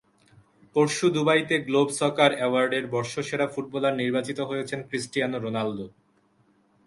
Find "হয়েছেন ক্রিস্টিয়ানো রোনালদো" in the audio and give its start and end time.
4.49-5.85